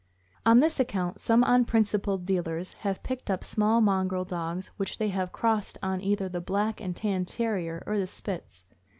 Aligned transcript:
On 0.47 0.61
this 0.61 0.79
account, 0.79 1.21
some 1.21 1.43
unprincipled 1.45 2.25
deal 2.25 2.49
ers 2.49 2.73
have 2.79 3.03
picked 3.03 3.29
up 3.29 3.43
small 3.43 3.81
mongrel 3.81 4.25
dogs 4.25 4.71
which 4.77 4.97
they 4.97 5.09
have 5.09 5.31
crossed 5.31 5.77
on 5.83 6.01
either 6.01 6.27
the 6.27 6.41
Black 6.41 6.81
and 6.81 6.95
Tan 6.97 7.23
Terrier 7.23 7.83
or 7.85 7.99
the 7.99 8.07
Spitz. 8.07 8.63